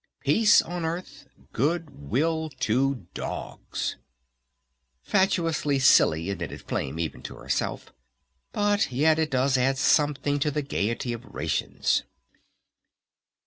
"Peace 0.21 0.63
on 0.63 0.83
Earth, 0.83 1.27
Good 1.53 2.09
Will 2.09 2.49
to 2.61 3.05
Dogs." 3.13 3.97
"Fatuously 5.03 5.77
silly," 5.77 6.31
admitted 6.31 6.61
Flame 6.63 6.97
even 6.97 7.21
to 7.21 7.35
herself. 7.35 7.93
"But 8.51 8.91
yet 8.91 9.19
it 9.19 9.29
does 9.29 9.59
add 9.59 9.77
something 9.77 10.39
to 10.39 10.49
the 10.49 10.63
Gayety 10.63 11.13
of 11.13 11.23
Rations!" 11.25 12.01